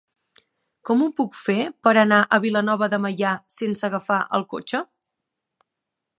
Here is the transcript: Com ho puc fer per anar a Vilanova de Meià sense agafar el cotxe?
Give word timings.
Com 0.89 1.03
ho 1.03 1.09
puc 1.19 1.37
fer 1.41 1.57
per 1.87 1.93
anar 2.05 2.21
a 2.23 2.41
Vilanova 2.47 2.91
de 2.95 3.01
Meià 3.05 3.35
sense 3.61 3.89
agafar 3.91 4.19
el 4.39 4.49
cotxe? 4.57 4.83